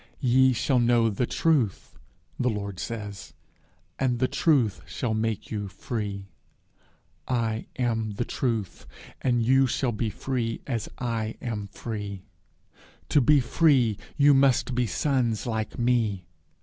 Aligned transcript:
'Ye 0.19 0.51
shall 0.51 0.79
know 0.79 1.11
the 1.11 1.27
truth,' 1.27 1.99
the 2.39 2.49
Lord 2.49 2.79
says, 2.79 3.33
'and 3.99 4.17
the 4.17 4.27
truth 4.27 4.81
shall 4.87 5.13
make 5.13 5.51
you 5.51 5.67
free. 5.67 6.31
I 7.27 7.67
am 7.77 8.13
the 8.15 8.25
truth, 8.25 8.87
and 9.21 9.43
you 9.43 9.67
shall 9.67 9.91
be 9.91 10.09
free 10.09 10.61
as 10.65 10.89
I 10.97 11.37
am 11.39 11.67
free. 11.67 12.23
To 13.09 13.21
be 13.21 13.39
free, 13.39 13.99
you 14.17 14.33
must 14.33 14.73
be 14.73 14.87
sons 14.87 15.45
like 15.45 15.77
me. 15.77 16.25